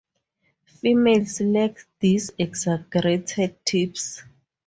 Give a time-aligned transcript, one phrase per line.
[0.65, 4.23] Females lack these exaggerated tips.